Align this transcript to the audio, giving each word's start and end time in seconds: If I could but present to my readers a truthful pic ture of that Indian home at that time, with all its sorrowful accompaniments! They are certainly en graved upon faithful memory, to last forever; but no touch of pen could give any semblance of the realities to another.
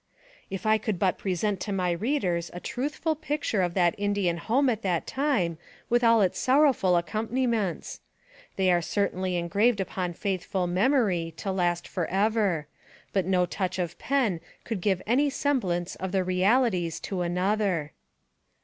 If 0.49 0.65
I 0.65 0.79
could 0.79 0.97
but 0.97 1.19
present 1.19 1.59
to 1.59 1.71
my 1.71 1.91
readers 1.91 2.49
a 2.55 2.59
truthful 2.59 3.13
pic 3.13 3.43
ture 3.43 3.61
of 3.61 3.75
that 3.75 3.93
Indian 3.99 4.37
home 4.37 4.67
at 4.67 4.81
that 4.81 5.05
time, 5.05 5.59
with 5.91 6.03
all 6.03 6.23
its 6.23 6.39
sorrowful 6.39 6.95
accompaniments! 6.97 7.99
They 8.55 8.71
are 8.71 8.81
certainly 8.81 9.37
en 9.37 9.47
graved 9.47 9.79
upon 9.79 10.13
faithful 10.13 10.65
memory, 10.65 11.35
to 11.37 11.51
last 11.51 11.87
forever; 11.87 12.65
but 13.13 13.27
no 13.27 13.45
touch 13.45 13.77
of 13.77 13.99
pen 13.99 14.41
could 14.63 14.81
give 14.81 15.03
any 15.05 15.29
semblance 15.29 15.93
of 15.97 16.11
the 16.11 16.23
realities 16.23 16.99
to 17.01 17.21
another. 17.21 17.91